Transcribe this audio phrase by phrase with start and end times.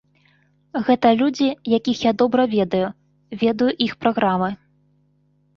[0.85, 2.89] Гэта людзі, якіх я добра ведаю,
[3.43, 4.49] ведаю іх праграмы.